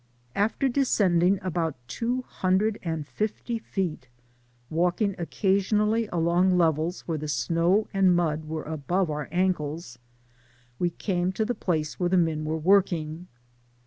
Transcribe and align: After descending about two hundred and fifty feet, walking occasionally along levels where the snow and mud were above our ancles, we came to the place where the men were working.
After 0.33 0.67
descending 0.67 1.37
about 1.43 1.75
two 1.87 2.23
hundred 2.23 2.79
and 2.81 3.05
fifty 3.05 3.59
feet, 3.59 4.07
walking 4.71 5.13
occasionally 5.19 6.07
along 6.07 6.57
levels 6.57 7.01
where 7.01 7.19
the 7.19 7.27
snow 7.27 7.87
and 7.93 8.15
mud 8.15 8.45
were 8.45 8.63
above 8.63 9.11
our 9.11 9.27
ancles, 9.31 9.99
we 10.79 10.89
came 10.89 11.31
to 11.33 11.45
the 11.45 11.53
place 11.53 11.99
where 11.99 12.09
the 12.09 12.17
men 12.17 12.45
were 12.45 12.57
working. 12.57 13.27